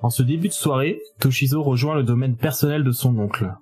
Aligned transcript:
En 0.00 0.10
ce 0.10 0.22
début 0.22 0.48
de 0.48 0.52
soirée, 0.52 1.00
Toshizo 1.18 1.60
rejoint 1.62 1.96
le 1.96 2.04
domaine 2.04 2.36
personnel 2.36 2.84
de 2.84 2.92
son 2.92 3.18
oncle. 3.18 3.52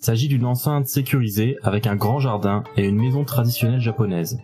Il 0.00 0.04
s'agit 0.04 0.28
d'une 0.28 0.44
enceinte 0.44 0.86
sécurisée 0.86 1.56
avec 1.62 1.88
un 1.88 1.96
grand 1.96 2.20
jardin 2.20 2.62
et 2.76 2.86
une 2.86 3.00
maison 3.00 3.24
traditionnelle 3.24 3.80
japonaise. 3.80 4.38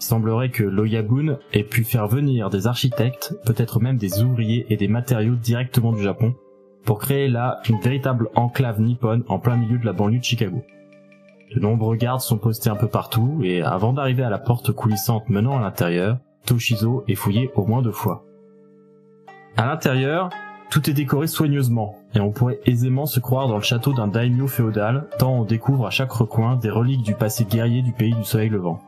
Il 0.00 0.04
semblerait 0.04 0.50
que 0.50 0.64
l'Oyabun 0.64 1.38
ait 1.52 1.62
pu 1.62 1.84
faire 1.84 2.08
venir 2.08 2.48
des 2.48 2.66
architectes, 2.66 3.34
peut-être 3.44 3.80
même 3.80 3.98
des 3.98 4.22
ouvriers 4.22 4.66
et 4.70 4.76
des 4.76 4.88
matériaux 4.88 5.34
directement 5.34 5.92
du 5.92 6.02
Japon, 6.02 6.34
pour 6.84 6.98
créer 6.98 7.28
là 7.28 7.60
une 7.68 7.78
véritable 7.78 8.30
enclave 8.34 8.80
nippone 8.80 9.24
en 9.28 9.38
plein 9.38 9.56
milieu 9.56 9.78
de 9.78 9.84
la 9.84 9.92
banlieue 9.92 10.18
de 10.18 10.24
Chicago. 10.24 10.62
De 11.54 11.60
nombreux 11.60 11.96
gardes 11.96 12.22
sont 12.22 12.38
postés 12.38 12.70
un 12.70 12.76
peu 12.76 12.88
partout 12.88 13.40
et 13.44 13.60
avant 13.60 13.92
d'arriver 13.92 14.22
à 14.22 14.30
la 14.30 14.38
porte 14.38 14.72
coulissante 14.72 15.28
menant 15.28 15.58
à 15.58 15.60
l'intérieur, 15.60 16.18
Toshizo 16.46 17.04
est 17.08 17.14
fouillé 17.14 17.50
au 17.54 17.66
moins 17.66 17.82
deux 17.82 17.92
fois. 17.92 18.24
À 19.56 19.66
l'intérieur, 19.66 20.30
tout 20.72 20.88
est 20.88 20.94
décoré 20.94 21.26
soigneusement, 21.26 21.96
et 22.14 22.20
on 22.20 22.30
pourrait 22.30 22.60
aisément 22.64 23.04
se 23.04 23.20
croire 23.20 23.46
dans 23.46 23.56
le 23.56 23.62
château 23.62 23.92
d'un 23.92 24.08
daimyo 24.08 24.46
féodal, 24.46 25.06
tant 25.18 25.40
on 25.40 25.44
découvre 25.44 25.86
à 25.86 25.90
chaque 25.90 26.12
recoin 26.12 26.56
des 26.56 26.70
reliques 26.70 27.02
du 27.02 27.12
passé 27.12 27.44
guerrier 27.44 27.82
du 27.82 27.92
pays 27.92 28.14
du 28.14 28.24
soleil 28.24 28.48
levant. 28.48 28.80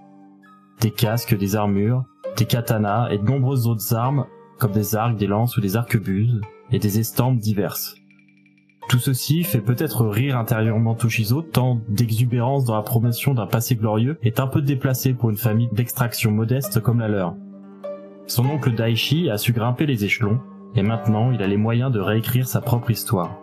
Des 0.81 0.91
casques, 0.91 1.37
des 1.37 1.57
armures, 1.57 2.03
des 2.39 2.47
katanas 2.47 3.11
et 3.11 3.19
de 3.19 3.25
nombreuses 3.25 3.67
autres 3.67 3.95
armes, 3.95 4.25
comme 4.59 4.73
des 4.73 4.97
arcs, 4.97 5.19
des 5.19 5.27
lances 5.27 5.59
ou 5.59 5.61
des 5.61 5.77
arquebuses, 5.77 6.41
et 6.73 6.79
des 6.79 7.01
estampes 7.01 7.37
diverses. 7.37 7.97
Tout 8.89 8.99
ceci 8.99 9.45
fait 9.45 9.61
peut-être 9.61 10.07
rire 10.07 10.39
intérieurement 10.39 10.95
Toshizo, 10.95 11.43
tant 11.43 11.83
d'exubérance 11.91 12.65
dans 12.65 12.77
la 12.77 12.83
promotion 12.83 13.35
d'un 13.35 13.47
passé 13.47 13.77
glorieux 13.77 14.17
est 14.23 14.41
un 14.41 14.47
peu 14.47 14.63
déplacé 14.63 15.13
pour 15.13 15.29
une 15.29 15.37
famille 15.37 15.69
d'extraction 15.71 16.31
modeste 16.31 16.81
comme 16.81 17.01
la 17.01 17.09
leur. 17.09 17.35
Son 18.27 18.47
oncle 18.47 18.75
Daichi 18.75 19.29
a 19.29 19.37
su 19.37 19.53
grimper 19.53 19.85
les 19.85 20.07
échelons, 20.07 20.41
et 20.75 20.83
maintenant 20.83 21.31
il 21.33 21.43
a 21.43 21.47
les 21.47 21.57
moyens 21.57 21.93
de 21.93 22.01
réécrire 22.01 22.47
sa 22.47 22.61
propre 22.61 22.91
histoire. 22.91 23.39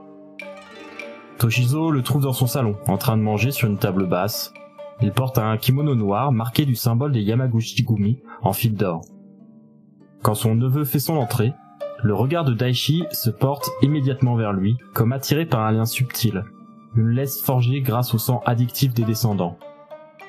Toshizo 1.37 1.89
le 1.89 2.03
trouve 2.03 2.23
dans 2.23 2.33
son 2.33 2.47
salon, 2.47 2.75
en 2.87 2.97
train 2.97 3.17
de 3.17 3.23
manger 3.23 3.51
sur 3.51 3.67
une 3.67 3.77
table 3.77 4.07
basse. 4.07 4.53
Il 5.01 5.11
porte 5.11 5.39
un 5.39 5.57
kimono 5.57 5.95
noir 5.95 6.31
marqué 6.31 6.65
du 6.65 6.75
symbole 6.75 7.11
des 7.11 7.21
Yamaguchi-gumi 7.21 8.19
en 8.43 8.53
fil 8.53 8.75
d'or. 8.75 9.01
Quand 10.21 10.35
son 10.35 10.53
neveu 10.53 10.83
fait 10.83 10.99
son 10.99 11.15
entrée, 11.15 11.53
le 12.03 12.13
regard 12.13 12.45
de 12.45 12.53
Daichi 12.53 13.05
se 13.11 13.29
porte 13.29 13.69
immédiatement 13.81 14.35
vers 14.35 14.53
lui, 14.53 14.77
comme 14.93 15.13
attiré 15.13 15.45
par 15.45 15.61
un 15.61 15.71
lien 15.71 15.85
subtil, 15.85 16.43
une 16.95 17.09
laisse 17.09 17.41
forgée 17.41 17.81
grâce 17.81 18.13
au 18.13 18.17
sang 18.17 18.41
addictif 18.45 18.93
des 18.93 19.03
descendants. 19.03 19.57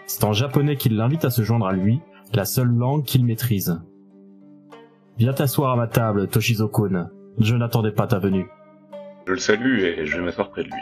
C'est 0.07 0.25
en 0.25 0.33
japonais 0.33 0.77
qu'il 0.77 0.97
l'invite 0.97 1.25
à 1.25 1.31
se 1.31 1.43
joindre 1.43 1.67
à 1.67 1.73
lui, 1.73 2.01
la 2.35 2.45
seule 2.45 2.69
langue 2.69 3.05
qu'il 3.05 3.25
maîtrise. 3.25 3.83
Viens 5.23 5.33
t'asseoir 5.33 5.71
à 5.71 5.77
ma 5.77 5.87
table, 5.87 6.27
Toshizo-kun. 6.27 7.09
Je 7.39 7.55
n'attendais 7.55 7.93
pas 7.93 8.09
ta 8.09 8.19
venue. 8.19 8.49
Je 9.25 9.35
le 9.35 9.39
salue 9.39 9.79
et 9.79 10.05
je 10.05 10.17
vais 10.17 10.25
m'asseoir 10.25 10.51
près 10.51 10.65
de 10.65 10.69
lui. 10.69 10.81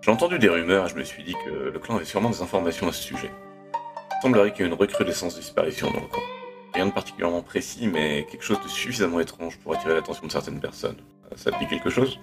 J'ai 0.00 0.10
entendu 0.10 0.38
des 0.38 0.48
rumeurs 0.48 0.86
et 0.86 0.88
je 0.88 0.96
me 0.96 1.04
suis 1.04 1.22
dit 1.24 1.34
que 1.44 1.50
le 1.50 1.78
clan 1.78 1.96
avait 1.96 2.06
sûrement 2.06 2.30
des 2.30 2.40
informations 2.40 2.88
à 2.88 2.92
ce 2.92 3.02
sujet. 3.02 3.30
Il 3.74 4.22
semblerait 4.22 4.52
qu'il 4.52 4.64
y 4.64 4.64
ait 4.66 4.72
une 4.72 4.78
recrudescence 4.78 5.34
de 5.34 5.40
disparition 5.40 5.88
dans 5.88 6.00
le 6.00 6.06
camp. 6.06 6.22
Rien 6.72 6.86
de 6.86 6.92
particulièrement 6.92 7.42
précis, 7.42 7.86
mais 7.86 8.24
quelque 8.30 8.44
chose 8.44 8.62
de 8.62 8.68
suffisamment 8.68 9.20
étrange 9.20 9.58
pour 9.58 9.74
attirer 9.74 9.94
l'attention 9.94 10.26
de 10.26 10.32
certaines 10.32 10.60
personnes. 10.60 10.96
Ça 11.36 11.50
te 11.50 11.58
dit 11.58 11.66
quelque 11.66 11.90
chose? 11.90 12.18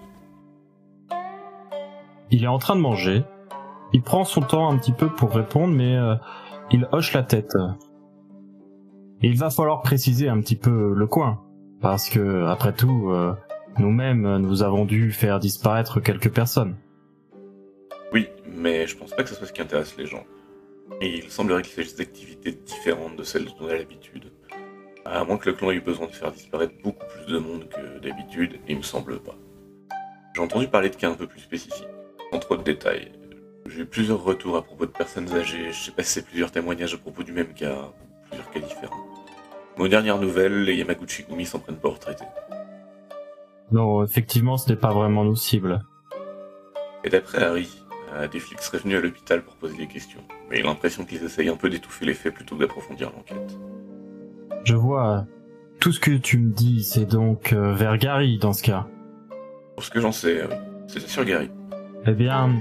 Il 2.32 2.44
est 2.44 2.48
en 2.48 2.58
train 2.58 2.76
de 2.76 2.82
manger. 2.82 3.22
Il 3.94 4.02
prend 4.02 4.24
son 4.24 4.42
temps 4.42 4.72
un 4.72 4.78
petit 4.80 4.92
peu 4.92 5.08
pour 5.08 5.32
répondre, 5.36 5.72
mais 5.72 5.96
euh, 5.96 6.16
il 6.72 6.90
hoche 6.92 7.14
la 7.14 7.22
tête. 7.22 7.56
Il 9.24 9.38
va 9.38 9.52
falloir 9.52 9.82
préciser 9.82 10.30
un 10.30 10.40
petit 10.40 10.56
peu 10.56 10.94
le 10.96 11.06
coin, 11.06 11.44
parce 11.80 12.10
que, 12.10 12.46
après 12.46 12.74
tout, 12.74 13.10
euh, 13.12 13.34
nous-mêmes, 13.78 14.38
nous 14.38 14.64
avons 14.64 14.86
dû 14.86 15.12
faire 15.12 15.40
disparaître 15.40 16.00
quelques 16.00 16.34
personnes. 16.34 16.76
Oui, 18.12 18.30
mais 18.48 18.88
je 18.88 18.98
pense 18.98 19.12
pas 19.12 19.24
que 19.24 19.30
ce 19.30 19.36
soit 19.36 19.46
ce 19.46 19.54
qui 19.54 19.62
intéresse 19.62 19.96
les 19.98 20.08
gens. 20.08 20.26
Il 21.02 21.30
semblerait 21.30 21.62
qu'il 21.62 21.74
s'agisse 21.74 21.96
d'activités 21.96 22.52
différentes 22.52 23.16
de 23.16 23.24
celles 23.24 23.46
dont 23.46 23.56
on 23.62 23.68
a 23.68 23.76
l'habitude. 23.76 24.32
À 25.06 25.24
moins 25.24 25.38
que 25.38 25.50
le 25.50 25.56
clan 25.56 25.72
ait 25.72 25.76
eu 25.76 25.82
besoin 25.82 26.08
de 26.08 26.12
faire 26.12 26.32
disparaître 26.32 26.74
beaucoup 26.84 27.06
plus 27.06 27.32
de 27.32 27.40
monde 27.40 27.68
que 27.70 28.00
d'habitude, 28.00 28.60
il 28.68 28.78
me 28.78 28.82
semble 28.82 29.20
pas. 29.20 29.36
J'ai 30.36 30.42
entendu 30.42 30.68
parler 30.68 30.90
de 30.90 30.96
cas 30.96 31.10
un 31.10 31.16
peu 31.16 31.28
plus 31.28 31.42
spécifiques, 31.42 31.88
sans 32.32 32.40
trop 32.40 32.58
de 32.58 32.64
détails. 32.64 33.12
J'ai 33.68 33.82
eu 33.82 33.86
plusieurs 33.86 34.24
retours 34.24 34.58
à 34.58 34.64
propos 34.64 34.86
de 34.88 34.92
personnes 34.92 35.32
âgées, 35.34 35.72
je 35.72 35.78
sais 35.78 35.92
pas 35.92 36.04
si 36.04 36.14
c'est 36.14 36.26
plusieurs 36.26 36.52
témoignages 36.52 36.96
à 36.96 36.98
propos 36.98 37.24
du 37.24 37.32
même 37.32 37.54
cas, 37.54 37.92
plusieurs 38.28 38.50
cas 38.52 38.60
différents. 38.60 39.11
Aux 39.78 39.88
dernières 39.88 40.20
nouvelles, 40.20 40.64
les 40.64 40.76
Yamaguchi-gumi 40.76 41.46
s'en 41.46 41.60
prennent 41.60 41.78
pas 41.78 41.90
aux 41.90 41.94
retraités. 41.94 42.26
Non, 43.72 44.04
effectivement, 44.04 44.58
ce 44.58 44.70
n'est 44.70 44.76
pas 44.76 44.92
vraiment 44.92 45.24
nos 45.24 45.36
cibles. 45.36 45.82
Et 47.04 47.10
d'après 47.10 47.42
Harry, 47.44 47.70
euh, 48.14 48.28
des 48.28 48.40
flics 48.40 48.62
seraient 48.62 48.80
venus 48.80 48.98
à 48.98 49.02
l'hôpital 49.02 49.42
pour 49.42 49.56
poser 49.56 49.78
des 49.78 49.88
questions, 49.88 50.22
mais 50.50 50.60
il 50.60 50.66
a 50.66 50.70
l'impression 50.70 51.06
qu'ils 51.06 51.24
essayent 51.24 51.50
un 51.50 51.56
peu 51.56 51.70
d'étouffer 51.70 52.06
les 52.06 52.14
faits 52.14 52.34
plutôt 52.34 52.56
que 52.56 52.62
d'approfondir 52.62 53.12
l'enquête. 53.16 53.58
Je 54.66 54.76
vois. 54.76 55.26
Tout 55.80 55.92
ce 55.92 56.00
que 56.00 56.12
tu 56.12 56.38
me 56.38 56.52
dis, 56.52 56.84
c'est 56.84 57.06
donc 57.06 57.54
euh, 57.54 57.74
vers 57.74 57.98
Gary 57.98 58.38
dans 58.38 58.54
ce 58.54 58.62
cas. 58.62 58.88
Pour 59.76 59.84
ce 59.84 59.90
que 59.90 60.00
j'en 60.00 60.12
sais, 60.12 60.44
oui. 60.44 60.56
C'était 60.88 61.08
sur 61.08 61.24
Gary. 61.24 61.50
Eh 62.06 62.12
bien, 62.12 62.52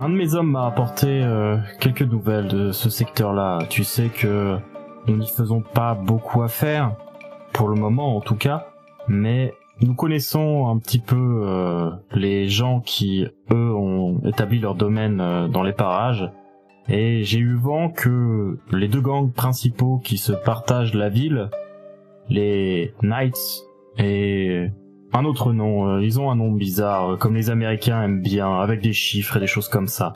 un 0.00 0.08
de 0.08 0.14
mes 0.14 0.34
hommes 0.34 0.50
m'a 0.50 0.66
apporté 0.66 1.22
euh, 1.22 1.56
quelques 1.78 2.02
nouvelles 2.02 2.48
de 2.48 2.72
ce 2.72 2.90
secteur-là. 2.90 3.60
Tu 3.70 3.84
sais 3.84 4.08
que 4.08 4.58
nous 5.06 5.16
n'y 5.16 5.26
faisons 5.26 5.60
pas 5.60 5.94
beaucoup 5.94 6.42
à 6.42 6.48
faire, 6.48 6.94
pour 7.52 7.68
le 7.68 7.74
moment 7.74 8.16
en 8.16 8.20
tout 8.20 8.36
cas, 8.36 8.66
mais 9.08 9.54
nous 9.80 9.94
connaissons 9.94 10.68
un 10.68 10.78
petit 10.78 11.00
peu 11.00 11.42
euh, 11.44 11.90
les 12.12 12.48
gens 12.48 12.80
qui, 12.80 13.26
eux, 13.50 13.74
ont 13.74 14.20
établi 14.24 14.58
leur 14.58 14.74
domaine 14.74 15.20
euh, 15.20 15.48
dans 15.48 15.62
les 15.62 15.72
parages, 15.72 16.30
et 16.88 17.24
j'ai 17.24 17.38
eu 17.38 17.54
vent 17.54 17.90
que 17.90 18.58
les 18.72 18.88
deux 18.88 19.00
gangs 19.00 19.32
principaux 19.32 19.98
qui 20.02 20.18
se 20.18 20.32
partagent 20.32 20.94
la 20.94 21.08
ville, 21.08 21.50
les 22.28 22.94
Knights 23.02 23.64
et 23.98 24.68
un 25.12 25.24
autre 25.24 25.52
nom, 25.52 25.88
euh, 25.88 26.02
ils 26.02 26.20
ont 26.20 26.30
un 26.30 26.36
nom 26.36 26.50
bizarre, 26.50 27.18
comme 27.18 27.34
les 27.34 27.50
Américains 27.50 28.02
aiment 28.02 28.22
bien, 28.22 28.60
avec 28.60 28.80
des 28.80 28.92
chiffres 28.92 29.36
et 29.36 29.40
des 29.40 29.46
choses 29.46 29.68
comme 29.68 29.86
ça. 29.86 30.14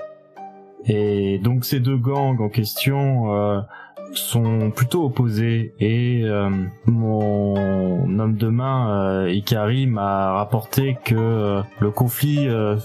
Et 0.87 1.39
donc 1.39 1.65
ces 1.65 1.81
deux 1.81 1.97
gangs 1.97 2.41
en 2.41 2.49
question 2.49 3.35
euh, 3.35 3.61
sont 4.15 4.71
plutôt 4.71 5.05
opposés 5.05 5.75
et 5.79 6.23
euh, 6.25 6.51
mon 6.87 8.19
homme 8.19 8.37
de 8.37 8.49
main 8.49 9.25
euh, 9.25 9.31
Ikari 9.31 9.87
m'a 9.87 10.33
rapporté 10.33 10.97
que 11.05 11.15
euh, 11.15 11.63
le 11.81 11.91
conflit 11.91 12.49
euh, 12.49 12.77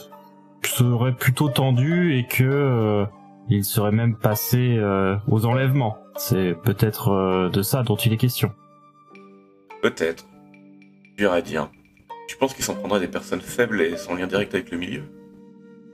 serait 0.63 1.13
plutôt 1.13 1.50
tendu 1.50 2.18
et 2.18 2.25
que 2.25 2.44
euh, 2.44 3.06
il 3.50 3.63
serait 3.63 3.91
même 3.91 4.15
passé 4.15 4.79
aux 5.27 5.45
enlèvements. 5.45 5.97
C'est 6.15 6.56
peut-être 6.63 7.50
de 7.51 7.62
ça 7.62 7.83
dont 7.83 7.97
il 7.97 8.13
est 8.13 8.17
question. 8.17 8.53
Peut-être. 9.81 10.25
Dur 11.17 11.33
à 11.33 11.41
dire. 11.41 11.69
Tu 12.29 12.38
penses 12.38 12.53
qu'ils 12.53 12.63
s'en 12.63 12.75
prendraient 12.75 13.01
des 13.01 13.09
personnes 13.09 13.41
faibles 13.41 13.81
et 13.81 13.97
sans 13.97 14.13
lien 14.13 14.27
direct 14.27 14.53
avec 14.53 14.71
le 14.71 14.77
milieu 14.77 15.03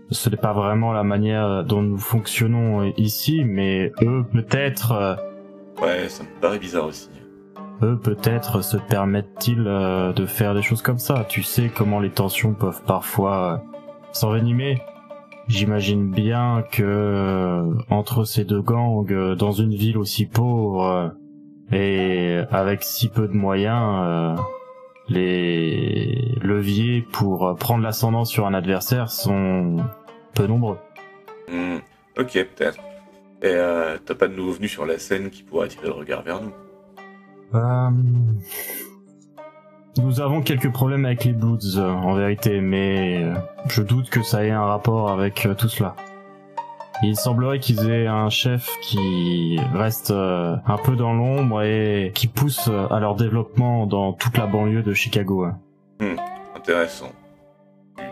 Ce 0.09 0.29
n'est 0.29 0.37
pas 0.37 0.53
vraiment 0.53 0.93
la 0.93 1.03
manière 1.03 1.63
dont 1.65 1.81
nous 1.81 1.97
fonctionnons 1.97 2.81
euh, 2.87 2.91
ici, 2.97 3.43
mais 3.45 3.91
eux 4.01 4.23
peut-être 4.31 4.91
euh, 4.93 5.15
Ouais, 5.81 6.07
ça 6.09 6.23
me 6.23 6.41
paraît 6.41 6.59
bizarre 6.59 6.85
aussi. 6.85 7.09
eux 7.83 7.99
peut-être 8.01 8.61
se 8.63 8.77
permettent-ils 8.77 9.65
euh, 9.67 10.13
de 10.13 10.25
faire 10.25 10.55
des 10.55 10.61
choses 10.61 10.81
comme 10.81 10.97
ça. 10.97 11.25
Tu 11.27 11.43
sais 11.43 11.69
comment 11.75 11.99
les 11.99 12.09
tensions 12.09 12.53
peuvent 12.53 12.81
parfois 12.87 13.53
euh, 13.53 13.57
s'envenimer. 14.13 14.81
J'imagine 15.47 16.09
bien 16.09 16.63
que 16.71 16.83
euh, 16.83 17.73
entre 17.89 18.23
ces 18.23 18.43
deux 18.45 18.61
gangs, 18.61 19.11
euh, 19.11 19.35
dans 19.35 19.51
une 19.51 19.73
ville 19.75 19.97
aussi 19.97 20.25
pauvre 20.25 20.83
euh, 20.85 21.09
et 21.71 22.39
avec 22.51 22.83
si 22.83 23.09
peu 23.09 23.27
de 23.27 23.33
moyens, 23.33 24.37
les 25.09 26.35
leviers 26.41 27.01
pour 27.01 27.55
prendre 27.57 27.83
l'ascendant 27.83 28.25
sur 28.25 28.45
un 28.45 28.53
adversaire 28.53 29.09
sont 29.09 29.77
peu 30.33 30.47
nombreux. 30.47 30.77
Hmm, 31.49 31.77
ok, 32.17 32.31
peut-être. 32.55 32.79
Et 33.41 33.55
t'as 34.05 34.15
pas 34.15 34.27
de 34.27 34.35
nouveau 34.35 34.53
venu 34.53 34.67
sur 34.67 34.85
la 34.85 34.97
scène 34.97 35.29
qui 35.29 35.43
pourrait 35.43 35.65
attirer 35.65 35.87
le 35.87 35.93
regard 35.93 36.23
vers 36.23 36.41
nous? 36.41 36.53
Nous 39.97 40.21
avons 40.21 40.41
quelques 40.41 40.71
problèmes 40.71 41.05
avec 41.05 41.23
les 41.23 41.33
Bloods, 41.33 41.77
euh, 41.77 41.89
en 41.89 42.13
vérité, 42.13 42.61
mais 42.61 43.23
euh, 43.23 43.33
je 43.67 43.81
doute 43.81 44.09
que 44.09 44.21
ça 44.21 44.45
ait 44.45 44.51
un 44.51 44.65
rapport 44.65 45.09
avec 45.09 45.45
euh, 45.45 45.55
tout 45.55 45.69
cela. 45.69 45.95
Il 47.03 47.15
semblerait 47.15 47.59
qu'ils 47.59 47.89
aient 47.89 48.07
un 48.07 48.29
chef 48.29 48.69
qui 48.81 49.59
reste 49.73 50.11
un 50.11 50.77
peu 50.83 50.95
dans 50.95 51.13
l'ombre 51.13 51.61
et 51.61 52.11
qui 52.15 52.27
pousse 52.27 52.69
à 52.89 52.99
leur 52.99 53.15
développement 53.15 53.85
dans 53.85 54.13
toute 54.13 54.37
la 54.37 54.47
banlieue 54.47 54.81
de 54.81 54.93
Chicago. 54.93 55.47
Hmm, 55.99 56.15
intéressant. 56.55 57.11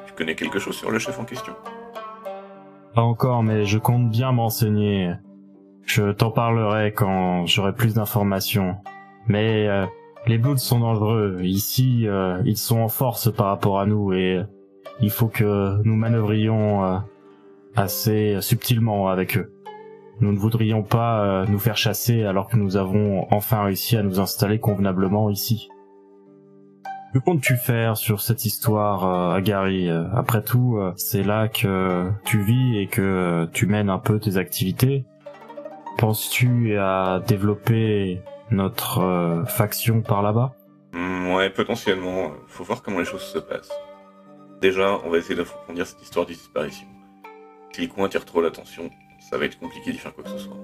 Tu 0.06 0.14
connais 0.14 0.36
quelque 0.36 0.60
chose 0.60 0.76
sur 0.76 0.92
le 0.92 1.00
chef 1.00 1.20
en 1.20 1.26
question? 1.26 1.54
Pas 2.94 3.02
encore, 3.02 3.42
mais 3.42 3.66
je 3.66 3.80
compte 3.80 4.10
bien 4.10 4.32
m'enseigner. 4.32 5.14
Je 5.86 6.12
t'en 6.12 6.30
parlerai 6.30 6.94
quand 6.94 7.46
j'aurai 7.48 7.74
plus 7.74 7.96
d'informations. 7.96 8.78
Mais 9.28 9.68
les 10.28 10.38
Bloods 10.38 10.58
sont 10.58 10.80
dangereux. 10.80 11.40
Ici, 11.44 12.08
euh, 12.08 12.42
ils 12.46 12.58
sont 12.58 12.80
en 12.80 12.88
force 12.88 13.32
par 13.32 13.48
rapport 13.48 13.80
à 13.80 13.86
nous 13.86 14.14
et 14.14 14.42
il 15.00 15.10
faut 15.10 15.28
que 15.28 15.82
nous 15.84 15.96
manœuvrions 15.96 16.84
euh, 16.84 16.98
assez 17.76 18.38
subtilement 18.42 19.10
avec 19.10 19.38
eux. 19.38 19.52
Nous 20.22 20.32
ne 20.32 20.38
voudrions 20.38 20.84
pas 20.84 21.24
euh, 21.24 21.46
nous 21.48 21.60
faire 21.60 21.76
chasser 21.78 22.24
alors 22.24 22.48
que 22.48 22.56
nous 22.56 22.78
avons 22.78 23.28
enfin 23.34 23.64
réussi 23.64 23.98
à 23.98 24.04
nous 24.04 24.20
installer 24.20 24.60
convenablement 24.60 25.30
ici. 25.30 25.70
Que 27.14 27.20
comptes-tu 27.20 27.56
faire 27.56 27.96
sur 27.96 28.20
cette 28.22 28.46
histoire, 28.46 29.42
Gary 29.42 29.90
Après 29.90 30.42
tout, 30.42 30.78
c'est 30.98 31.24
là 31.24 31.48
que 31.48 32.10
tu 32.26 32.42
vis 32.42 32.78
et 32.78 32.88
que 32.88 33.48
tu 33.54 33.68
mènes 33.68 33.90
un 33.90 34.00
peu 34.00 34.20
tes 34.20 34.36
activités. 34.36 35.06
Penses-tu 35.98 36.78
à 36.78 37.22
développer 37.26 38.22
notre 38.52 39.00
euh, 39.00 39.46
faction 39.46 40.02
par 40.02 40.22
là-bas? 40.22 40.56
Hmm, 40.94 41.32
Ouais, 41.34 41.50
potentiellement. 41.50 42.32
Faut 42.48 42.64
voir 42.66 42.82
comment 42.82 43.00
les 43.00 43.06
choses 43.06 43.22
se 43.24 43.40
passent. 43.40 43.72
Déjà, 44.62 45.00
on 45.06 45.10
va 45.10 45.18
essayer 45.18 45.36
d'approfondir 45.36 45.86
cette 45.88 46.02
histoire 46.02 46.26
de 46.26 46.32
disparition. 46.32 46.88
Si 47.76 47.82
le 47.82 47.88
coin 47.90 48.06
attire 48.06 48.24
trop 48.24 48.42
l'attention, 48.42 48.90
ça 49.20 49.38
va 49.38 49.44
être 49.44 49.60
compliqué 49.60 49.92
d'y 49.92 49.98
faire 49.98 50.14
quoi 50.14 50.24
que 50.24 50.30
ce 50.30 50.38
soit. 50.38 50.56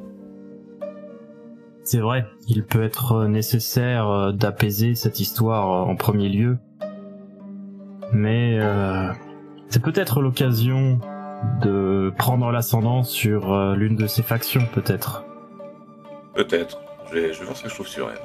C'est 1.84 2.00
vrai, 2.00 2.26
il 2.48 2.64
peut 2.64 2.82
être 2.84 3.26
nécessaire 3.26 4.08
euh, 4.08 4.32
d'apaiser 4.32 4.96
cette 4.96 5.20
histoire 5.20 5.90
euh, 5.90 5.92
en 5.92 5.98
premier 5.98 6.30
lieu. 6.30 6.58
Mais 8.14 8.60
c'est 9.68 9.82
peut-être 9.82 10.22
l'occasion 10.22 11.02
de 11.62 12.14
prendre 12.18 12.50
l'ascendant 12.50 13.04
sur 13.04 13.76
l'une 13.76 13.98
de 13.98 14.08
ces 14.08 14.22
factions, 14.22 14.66
peut-être. 14.74 15.26
Peut-être. 16.34 16.82
Je 17.10 17.20
vais, 17.20 17.32
voir 17.44 17.58
ce 17.58 17.64
que 17.64 17.70
je 17.70 17.74
trouve 17.74 17.88
sur 17.88 18.10
elle. 18.10 18.20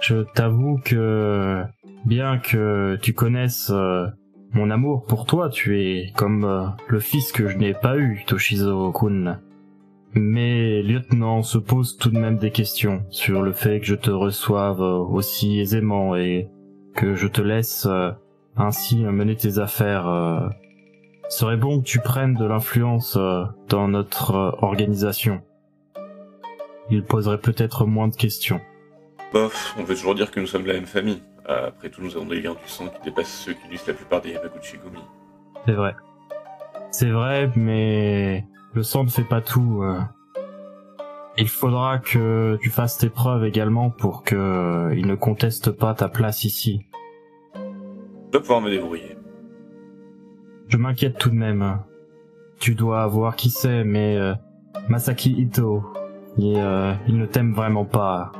Je 0.00 0.22
t'avoue 0.34 0.80
que, 0.84 1.62
bien 2.04 2.38
que 2.38 2.98
tu 3.00 3.14
connaisses 3.14 3.70
euh, 3.70 4.08
mon 4.52 4.70
amour 4.70 5.04
pour 5.04 5.26
toi, 5.26 5.48
tu 5.48 5.80
es 5.80 6.12
comme 6.16 6.44
euh, 6.44 6.66
le 6.88 7.00
fils 7.00 7.32
que 7.32 7.48
je 7.48 7.56
n'ai 7.56 7.74
pas 7.74 7.96
eu, 7.96 8.24
Toshizo-kun. 8.26 9.40
Mais 10.14 10.82
lieutenant 10.82 11.42
se 11.42 11.58
pose 11.58 11.96
tout 11.96 12.10
de 12.10 12.18
même 12.18 12.36
des 12.36 12.50
questions 12.50 13.04
sur 13.10 13.42
le 13.42 13.52
fait 13.52 13.80
que 13.80 13.86
je 13.86 13.94
te 13.94 14.10
reçoive 14.10 14.82
euh, 14.82 14.98
aussi 14.98 15.60
aisément 15.60 16.16
et 16.16 16.48
que 16.94 17.14
je 17.14 17.28
te 17.28 17.40
laisse 17.40 17.86
ainsi 18.56 18.96
mener 18.98 19.36
tes 19.36 19.58
affaires. 19.58 20.50
serait 21.28 21.56
bon 21.56 21.80
que 21.80 21.84
tu 21.84 22.00
prennes 22.00 22.34
de 22.34 22.44
l'influence 22.44 23.16
dans 23.68 23.86
notre 23.86 24.58
organisation 24.60 25.40
il 26.90 27.04
poserait 27.04 27.38
peut-être 27.38 27.86
moins 27.86 28.08
de 28.08 28.16
questions. 28.16 28.60
Bof, 29.32 29.74
on 29.78 29.84
veut 29.84 29.94
toujours 29.94 30.14
dire 30.14 30.30
que 30.30 30.40
nous 30.40 30.46
sommes 30.46 30.66
la 30.66 30.74
même 30.74 30.86
famille. 30.86 31.22
Après 31.50 31.90
tout, 31.90 32.02
nous 32.02 32.16
avons 32.16 32.26
des 32.26 32.40
liens 32.40 32.54
du 32.54 32.68
sang 32.68 32.86
qui 32.88 33.02
dépassent 33.02 33.44
ceux 33.44 33.54
qui 33.54 33.66
unissent 33.66 33.86
la 33.86 33.94
plupart 33.94 34.20
des 34.20 34.30
Yamaguchi-gumi. 34.30 35.00
C'est 35.66 35.72
vrai. 35.72 35.94
C'est 36.92 37.10
vrai, 37.10 37.50
mais 37.56 38.46
le 38.72 38.82
sang 38.82 39.04
ne 39.04 39.08
fait 39.08 39.24
pas 39.24 39.40
tout. 39.40 39.82
Euh. 39.82 40.00
Il 41.38 41.48
faudra 41.48 41.98
que 41.98 42.58
tu 42.60 42.70
fasses 42.70 42.98
tes 42.98 43.08
preuves 43.08 43.44
également 43.44 43.90
pour 43.90 44.22
que 44.24 44.36
euh, 44.36 44.94
ne 44.94 45.14
conteste 45.14 45.70
pas 45.70 45.94
ta 45.94 46.08
place 46.08 46.44
ici. 46.44 46.86
Je 47.54 48.32
dois 48.32 48.40
pouvoir 48.42 48.60
me 48.60 48.70
débrouiller. 48.70 49.16
Je 50.68 50.76
m'inquiète 50.76 51.18
tout 51.18 51.30
de 51.30 51.34
même. 51.34 51.80
Tu 52.58 52.74
dois 52.74 53.06
voir 53.06 53.36
qui 53.36 53.50
c'est, 53.50 53.84
mais 53.84 54.16
euh, 54.16 54.34
Masaki 54.88 55.32
Ito, 55.32 55.82
euh, 56.38 56.94
il 57.08 57.16
ne 57.16 57.26
t'aime 57.26 57.54
vraiment 57.54 57.84
pas. 57.84 58.32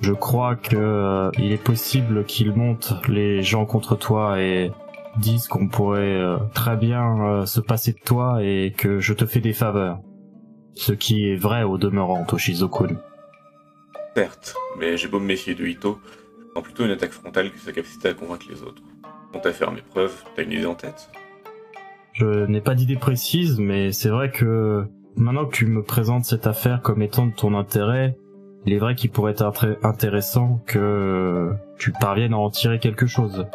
Je 0.00 0.12
crois 0.12 0.56
que 0.56 0.76
euh, 0.76 1.30
il 1.38 1.52
est 1.52 1.62
possible 1.62 2.24
qu'il 2.24 2.52
monte 2.52 2.94
les 3.08 3.42
gens 3.42 3.66
contre 3.66 3.96
toi 3.96 4.40
et 4.40 4.72
disent 5.18 5.48
qu'on 5.48 5.68
pourrait 5.68 6.16
euh, 6.16 6.38
très 6.54 6.76
bien 6.76 7.44
se 7.46 7.60
passer 7.60 7.92
de 7.92 7.98
toi 7.98 8.42
et 8.42 8.72
que 8.76 9.00
je 9.00 9.12
te 9.12 9.26
fais 9.26 9.40
des 9.40 9.52
faveurs. 9.52 10.00
Ce 10.74 10.92
qui 10.92 11.28
est 11.28 11.36
vrai 11.36 11.62
au 11.62 11.78
demeurant, 11.78 12.24
Toshizo-kun. 12.24 12.96
Certes, 14.16 14.54
mais 14.78 14.96
j'ai 14.96 15.08
beau 15.08 15.20
me 15.20 15.26
méfier 15.26 15.54
de 15.54 15.66
Ito, 15.66 16.00
je 16.38 16.52
prends 16.52 16.62
plutôt 16.62 16.84
une 16.84 16.90
attaque 16.90 17.12
frontale 17.12 17.50
que 17.50 17.58
sa 17.58 17.72
capacité 17.72 18.08
à 18.08 18.14
convaincre 18.14 18.46
les 18.48 18.62
autres. 18.62 18.82
Quant 19.32 19.40
à 19.40 19.52
faire 19.52 19.70
mes 19.70 19.82
preuves, 19.82 20.24
t'as 20.34 20.42
une 20.42 20.52
idée 20.52 20.66
en 20.66 20.74
tête? 20.74 21.10
Je 22.12 22.46
n'ai 22.46 22.60
pas 22.60 22.74
d'idée 22.74 22.96
précise, 22.96 23.58
mais 23.58 23.92
c'est 23.92 24.08
vrai 24.08 24.30
que 24.30 24.86
Maintenant 25.16 25.44
que 25.46 25.54
tu 25.54 25.66
me 25.66 25.82
présentes 25.82 26.24
cette 26.24 26.46
affaire 26.46 26.82
comme 26.82 27.02
étant 27.02 27.26
de 27.26 27.34
ton 27.34 27.54
intérêt, 27.54 28.16
il 28.66 28.72
est 28.72 28.78
vrai 28.78 28.94
qu'il 28.94 29.10
pourrait 29.10 29.32
être 29.32 29.78
intéressant 29.82 30.60
que 30.66 31.52
tu 31.78 31.92
parviennes 31.92 32.34
à 32.34 32.38
en 32.38 32.50
tirer 32.50 32.78
quelque 32.78 33.06
chose. 33.06 33.46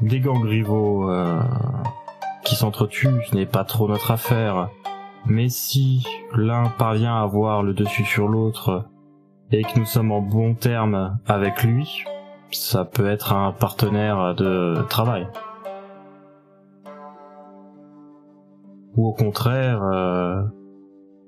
Des 0.00 0.20
gangs 0.20 0.44
rivaux 0.44 1.10
euh, 1.10 1.40
qui 2.44 2.56
s'entretuent, 2.56 3.22
ce 3.30 3.34
n'est 3.34 3.46
pas 3.46 3.64
trop 3.64 3.88
notre 3.88 4.10
affaire. 4.10 4.70
Mais 5.26 5.48
si 5.48 6.06
l'un 6.34 6.64
parvient 6.64 7.16
à 7.16 7.22
avoir 7.22 7.62
le 7.62 7.74
dessus 7.74 8.04
sur 8.04 8.28
l'autre 8.28 8.86
et 9.52 9.62
que 9.62 9.78
nous 9.78 9.84
sommes 9.84 10.12
en 10.12 10.22
bon 10.22 10.54
terme 10.54 11.18
avec 11.26 11.62
lui, 11.62 12.04
ça 12.50 12.84
peut 12.84 13.08
être 13.08 13.32
un 13.32 13.52
partenaire 13.52 14.34
de 14.34 14.82
travail. 14.88 15.26
ou 18.96 19.08
au 19.08 19.12
contraire 19.12 19.82
euh, 19.82 20.42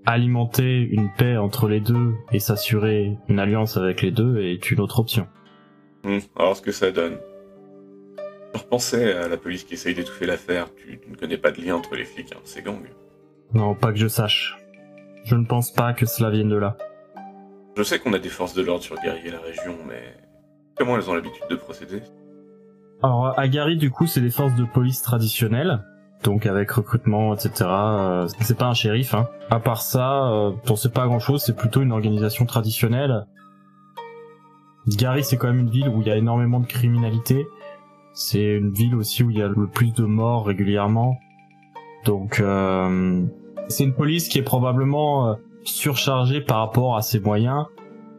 alimenter 0.06 0.80
une 0.80 1.10
paix 1.12 1.36
entre 1.36 1.68
les 1.68 1.80
deux 1.80 2.14
et 2.32 2.38
s'assurer 2.38 3.16
une 3.28 3.38
alliance 3.38 3.76
avec 3.76 4.02
les 4.02 4.10
deux 4.10 4.40
est 4.40 4.70
une 4.70 4.80
autre 4.80 4.98
option. 4.98 5.28
Hmm, 6.04 6.18
alors 6.36 6.56
ce 6.56 6.62
que 6.62 6.72
ça 6.72 6.90
donne. 6.90 7.18
Je 8.54 8.58
repensais 8.58 9.12
à 9.14 9.28
la 9.28 9.36
police 9.36 9.64
qui 9.64 9.74
essaye 9.74 9.94
d'étouffer 9.94 10.26
l'affaire. 10.26 10.68
Tu, 10.76 11.00
ne 11.08 11.16
connais 11.16 11.38
pas 11.38 11.52
de 11.52 11.62
lien 11.62 11.76
entre 11.76 11.94
les 11.94 12.04
flics 12.04 12.32
et 12.32 12.36
ces 12.44 12.62
gangs 12.62 12.82
Non, 13.54 13.74
pas 13.74 13.92
que 13.92 13.98
je 13.98 14.08
sache. 14.08 14.58
Je 15.24 15.36
ne 15.36 15.46
pense 15.46 15.72
pas 15.72 15.92
que 15.94 16.04
cela 16.04 16.30
vienne 16.30 16.48
de 16.48 16.56
là. 16.56 16.76
Je 17.76 17.82
sais 17.82 17.98
qu'on 17.98 18.12
a 18.12 18.18
des 18.18 18.28
forces 18.28 18.54
de 18.54 18.62
l'ordre 18.62 18.82
sur 18.82 18.96
Gary 18.96 19.20
et 19.26 19.30
la 19.30 19.40
région, 19.40 19.78
mais 19.86 20.14
comment 20.76 20.96
elles 20.96 21.08
ont 21.08 21.14
l'habitude 21.14 21.44
de 21.48 21.56
procéder? 21.56 22.02
Alors 23.02 23.38
à 23.38 23.48
Gary, 23.48 23.76
du 23.76 23.90
coup, 23.90 24.06
c'est 24.06 24.20
des 24.20 24.30
forces 24.30 24.54
de 24.56 24.64
police 24.64 25.00
traditionnelles 25.00 25.82
donc 26.22 26.46
avec 26.46 26.70
recrutement, 26.70 27.34
etc. 27.34 27.52
Euh, 27.68 28.28
c'est 28.40 28.56
pas 28.56 28.66
un 28.66 28.74
shérif. 28.74 29.14
Hein. 29.14 29.28
À 29.50 29.60
part 29.60 29.82
ça, 29.82 30.28
euh, 30.30 30.52
on 30.68 30.76
sait 30.76 30.90
pas 30.90 31.06
grand-chose. 31.06 31.42
C'est 31.42 31.56
plutôt 31.56 31.82
une 31.82 31.92
organisation 31.92 32.46
traditionnelle. 32.46 33.26
Gary, 34.86 35.22
c'est 35.24 35.36
quand 35.36 35.48
même 35.48 35.60
une 35.60 35.70
ville 35.70 35.88
où 35.88 36.00
il 36.00 36.08
y 36.08 36.10
a 36.10 36.16
énormément 36.16 36.60
de 36.60 36.66
criminalité. 36.66 37.46
C'est 38.14 38.56
une 38.56 38.72
ville 38.72 38.94
aussi 38.94 39.22
où 39.22 39.30
il 39.30 39.38
y 39.38 39.42
a 39.42 39.48
le 39.48 39.66
plus 39.66 39.92
de 39.92 40.04
morts 40.04 40.46
régulièrement. 40.46 41.18
Donc, 42.04 42.40
euh, 42.40 43.22
c'est 43.68 43.84
une 43.84 43.94
police 43.94 44.28
qui 44.28 44.38
est 44.38 44.42
probablement 44.42 45.28
euh, 45.28 45.34
surchargée 45.64 46.40
par 46.40 46.58
rapport 46.58 46.96
à 46.96 47.02
ses 47.02 47.20
moyens 47.20 47.66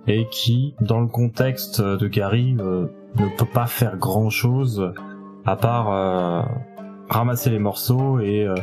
et 0.08 0.28
qui, 0.32 0.76
dans 0.82 1.00
le 1.00 1.08
contexte 1.08 1.82
de 1.82 2.08
Gary, 2.08 2.54
ne 2.54 2.88
peut 3.38 3.46
pas 3.46 3.68
faire 3.68 3.98
grand-chose 3.98 4.94
à 5.46 5.56
part 5.56 6.46
ramasser 7.14 7.50
les 7.50 7.60
morceaux 7.60 8.20
et, 8.20 8.46
euh, 8.46 8.56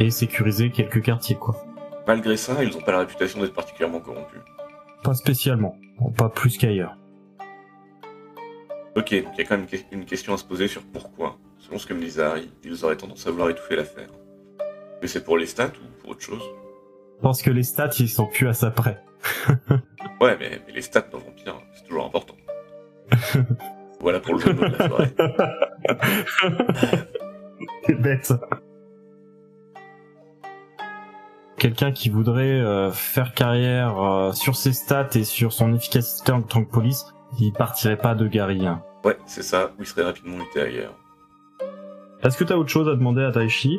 et 0.00 0.10
sécuriser 0.10 0.70
quelques 0.70 1.02
quartiers, 1.02 1.36
quoi. 1.36 1.56
Malgré 2.06 2.36
ça, 2.36 2.62
ils 2.62 2.76
ont 2.76 2.80
pas 2.80 2.92
la 2.92 3.00
réputation 3.00 3.40
d'être 3.40 3.54
particulièrement 3.54 4.00
corrompus. 4.00 4.40
Pas 5.02 5.14
spécialement, 5.14 5.76
pas 6.16 6.28
plus 6.28 6.56
qu'ailleurs. 6.56 6.96
Ok, 8.96 9.12
donc 9.12 9.32
il 9.34 9.38
y 9.38 9.40
a 9.42 9.44
quand 9.44 9.58
même 9.58 9.66
une 9.92 10.04
question 10.04 10.32
à 10.32 10.38
se 10.38 10.44
poser 10.44 10.68
sur 10.68 10.82
pourquoi. 10.82 11.36
Selon 11.58 11.78
ce 11.78 11.86
que 11.86 11.94
me 11.94 12.00
disait 12.00 12.22
Harry, 12.22 12.50
ils 12.64 12.84
auraient 12.84 12.96
tendance 12.96 13.26
à 13.26 13.30
vouloir 13.30 13.50
étouffer 13.50 13.76
l'affaire. 13.76 14.08
Mais 15.02 15.08
c'est 15.08 15.22
pour 15.22 15.36
les 15.36 15.46
stats 15.46 15.66
ou 15.66 16.00
pour 16.00 16.10
autre 16.10 16.22
chose? 16.22 16.42
Je 17.16 17.22
pense 17.22 17.42
que 17.42 17.50
les 17.50 17.62
stats, 17.62 17.90
ils 17.98 18.08
sont 18.08 18.26
plus 18.26 18.48
à 18.48 18.54
ça 18.54 18.70
près. 18.70 19.02
Ouais, 20.18 20.34
mais, 20.40 20.62
mais 20.66 20.72
les 20.72 20.80
stats 20.80 21.08
dans 21.12 21.18
Vampire, 21.18 21.60
c'est 21.74 21.84
toujours 21.84 22.06
important. 22.06 22.36
voilà 24.00 24.18
pour 24.18 24.32
le 24.32 24.40
jeu 24.40 24.54
de 24.54 24.62
la 24.62 24.88
soirée. 24.88 25.14
C'est 27.86 27.94
bête. 28.00 28.32
Quelqu'un 31.58 31.90
qui 31.92 32.10
voudrait 32.10 32.60
euh, 32.60 32.90
faire 32.92 33.32
carrière 33.32 33.98
euh, 33.98 34.32
sur 34.32 34.56
ses 34.56 34.72
stats 34.72 35.08
et 35.14 35.24
sur 35.24 35.52
son 35.52 35.74
efficacité 35.74 36.32
en 36.32 36.42
tant 36.42 36.62
que 36.64 36.70
police, 36.70 37.06
il 37.40 37.52
partirait 37.52 37.96
pas 37.96 38.14
de 38.14 38.26
Gary. 38.28 38.66
hein. 38.66 38.82
Ouais, 39.04 39.16
c'est 39.26 39.42
ça, 39.42 39.72
ou 39.78 39.82
il 39.82 39.86
serait 39.86 40.02
rapidement 40.02 40.36
muté 40.36 40.60
ailleurs. 40.60 40.94
Est-ce 42.22 42.36
que 42.36 42.44
t'as 42.44 42.56
autre 42.56 42.68
chose 42.68 42.88
à 42.88 42.94
demander 42.94 43.22
à 43.22 43.30
Taishi 43.32 43.78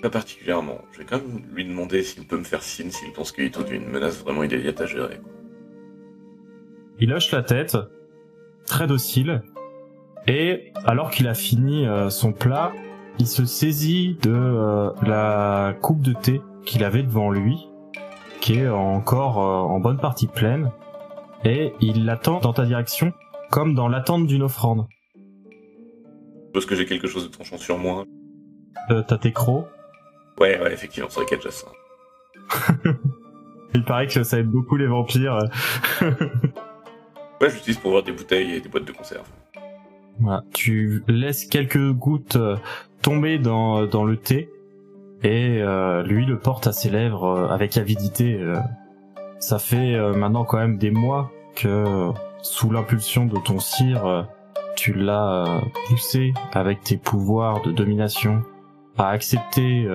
Pas 0.00 0.08
particulièrement. 0.10 0.78
Je 0.92 0.98
vais 0.98 1.04
quand 1.04 1.16
même 1.18 1.42
lui 1.52 1.64
demander 1.66 2.02
s'il 2.02 2.26
peut 2.26 2.38
me 2.38 2.44
faire 2.44 2.62
signe 2.62 2.90
s'il 2.90 3.12
pense 3.12 3.32
qu'il 3.32 3.44
est 3.44 3.70
une 3.70 3.88
menace 3.88 4.22
vraiment 4.22 4.42
immédiate 4.42 4.80
à 4.80 4.86
gérer. 4.86 5.20
Il 6.98 7.12
hoche 7.12 7.30
la 7.32 7.42
tête, 7.42 7.76
très 8.66 8.86
docile, 8.86 9.42
et 10.26 10.72
alors 10.84 11.10
qu'il 11.10 11.28
a 11.28 11.34
fini 11.34 11.86
euh, 11.86 12.10
son 12.10 12.32
plat, 12.32 12.72
il 13.18 13.26
se 13.26 13.44
saisit 13.44 14.16
de 14.22 14.32
euh, 14.32 14.90
la 15.02 15.74
coupe 15.80 16.00
de 16.00 16.12
thé 16.12 16.40
qu'il 16.64 16.84
avait 16.84 17.02
devant 17.02 17.30
lui, 17.30 17.68
qui 18.40 18.54
est 18.58 18.68
encore 18.68 19.38
euh, 19.38 19.74
en 19.74 19.80
bonne 19.80 19.98
partie 19.98 20.26
pleine, 20.26 20.70
et 21.44 21.72
il 21.80 22.04
l'attend 22.04 22.40
dans 22.40 22.52
ta 22.52 22.64
direction, 22.64 23.12
comme 23.50 23.74
dans 23.74 23.88
l'attente 23.88 24.26
d'une 24.26 24.42
offrande. 24.42 24.86
Suppose 26.46 26.66
que 26.66 26.74
j'ai 26.74 26.86
quelque 26.86 27.08
chose 27.08 27.24
de 27.24 27.32
tranchant 27.32 27.56
sur 27.56 27.78
moi. 27.78 28.04
Euh, 28.90 29.02
T'as 29.06 29.18
tes 29.18 29.32
crocs. 29.32 29.66
Ouais, 30.38 30.60
ouais, 30.60 30.72
effectivement, 30.72 31.08
c'est 31.10 31.20
vrai 31.20 31.26
qu'il 31.26 31.38
y 31.38 31.40
a 31.40 31.44
déjà 31.44 31.50
ça. 31.50 31.68
Il 33.74 33.84
paraît 33.84 34.06
que 34.06 34.22
ça 34.22 34.38
aide 34.38 34.50
beaucoup 34.50 34.76
les 34.76 34.86
vampires. 34.86 35.38
Ouais, 36.02 37.48
je 37.48 37.54
l'utilise 37.54 37.78
pour 37.78 37.90
voir 37.90 38.02
des 38.02 38.12
bouteilles 38.12 38.52
et 38.52 38.60
des 38.60 38.68
boîtes 38.68 38.84
de 38.84 38.92
conserve. 38.92 39.26
Tu 40.52 41.02
laisses 41.08 41.46
quelques 41.46 41.92
gouttes 41.92 42.36
euh, 42.36 42.56
tomber 43.02 43.38
dans, 43.38 43.86
dans 43.86 44.04
le 44.04 44.16
thé. 44.16 44.48
Et 45.24 45.60
euh, 45.60 46.02
lui 46.02 46.24
le 46.26 46.38
porte 46.38 46.66
à 46.66 46.72
ses 46.72 46.90
lèvres 46.90 47.24
euh, 47.24 47.48
avec 47.48 47.76
avidité. 47.76 48.40
Ça 49.38 49.58
fait 49.58 49.98
maintenant 50.16 50.44
quand 50.44 50.58
même 50.58 50.78
des 50.78 50.92
mois 50.92 51.30
que 51.56 52.10
sous 52.42 52.70
l'impulsion 52.70 53.26
de 53.26 53.36
ton 53.38 53.58
euh, 53.82 54.22
tu 54.76 54.94
l'as 54.94 55.60
poussé 55.88 56.32
avec 56.52 56.82
tes 56.82 56.96
pouvoirs 56.96 57.60
de 57.62 57.72
domination 57.72 58.42
à 58.96 59.08
accepter 59.08 59.86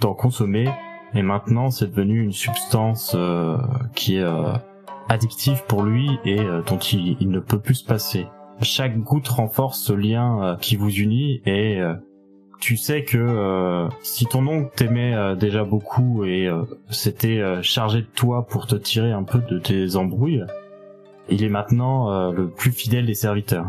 d'en 0.00 0.14
consommer. 0.14 0.68
Et 1.14 1.22
maintenant 1.22 1.70
c'est 1.70 1.88
devenu 1.88 2.22
une 2.22 2.32
substance 2.32 3.16
qui 3.96 4.16
est 4.16 4.26
addictive 5.08 5.64
pour 5.66 5.82
lui 5.82 6.18
et 6.24 6.38
dont 6.66 6.78
il 6.78 7.28
ne 7.28 7.40
peut 7.40 7.58
plus 7.58 7.74
se 7.76 7.84
passer 7.84 8.26
chaque 8.62 8.98
goutte 8.98 9.28
renforce 9.28 9.80
ce 9.80 9.92
lien 9.92 10.42
euh, 10.42 10.56
qui 10.56 10.76
vous 10.76 10.90
unit 10.90 11.42
et 11.46 11.80
euh, 11.80 11.94
tu 12.60 12.76
sais 12.76 13.04
que 13.04 13.18
euh, 13.18 13.88
si 14.02 14.26
ton 14.26 14.46
oncle 14.46 14.70
t'aimait 14.74 15.36
déjà 15.36 15.64
beaucoup 15.64 16.24
et 16.24 16.48
s'était 16.88 17.42
chargé 17.62 18.00
de 18.00 18.06
toi 18.06 18.46
pour 18.46 18.66
te 18.66 18.74
tirer 18.74 19.12
un 19.12 19.22
peu 19.22 19.40
de 19.40 19.58
tes 19.58 19.96
embrouilles, 19.96 20.44
il 21.28 21.44
est 21.44 21.50
maintenant 21.50 22.30
le 22.30 22.48
plus 22.48 22.72
fidèle 22.72 23.04
des 23.04 23.14
serviteurs. 23.14 23.66